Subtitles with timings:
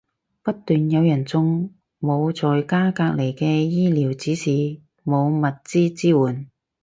[0.41, 4.49] 不斷有人中，冇在家隔離嘅醫療指示，
[5.05, 6.47] 冇物資支援